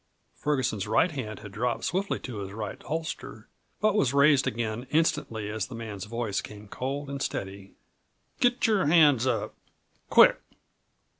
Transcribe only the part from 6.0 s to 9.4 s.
voice came cold and steady: "Get your hands